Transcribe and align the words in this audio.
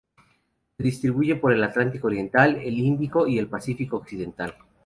Se 0.77 0.81
distribuye 0.83 1.35
por 1.35 1.53
el 1.53 1.63
Atlántico 1.63 2.07
oriental, 2.07 2.55
el 2.55 2.75
Índico 2.79 3.27
y 3.27 3.37
el 3.37 3.45
Pacífico 3.49 3.97
occidental. 3.97 4.55